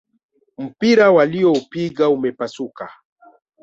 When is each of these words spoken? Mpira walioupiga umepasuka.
Mpira 0.65 1.05
walioupiga 1.15 2.05
umepasuka. 2.15 2.85